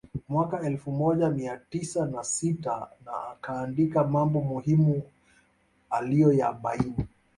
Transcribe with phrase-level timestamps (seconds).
[0.29, 5.03] Mwaka elfu moja mia tisa na sita na akaandika mambo muhimu
[5.89, 7.07] aliyoyabaini